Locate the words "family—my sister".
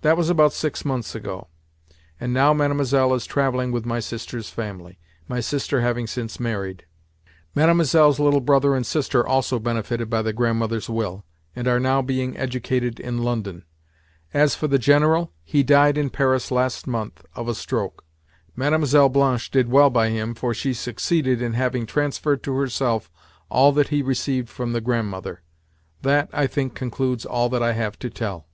4.48-5.82